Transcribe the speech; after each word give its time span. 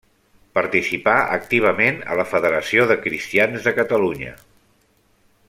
Participà 0.57 1.13
activament 1.35 2.01
a 2.13 2.17
la 2.21 2.25
Federació 2.31 2.89
de 2.93 2.99
Cristians 3.05 3.69
de 3.69 3.75
Catalunya. 3.83 4.35